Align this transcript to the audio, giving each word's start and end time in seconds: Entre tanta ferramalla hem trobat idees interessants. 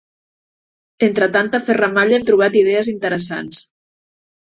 Entre 1.09 1.27
tanta 1.37 1.61
ferramalla 1.69 2.19
hem 2.19 2.27
trobat 2.33 2.61
idees 2.65 2.93
interessants. 2.97 3.65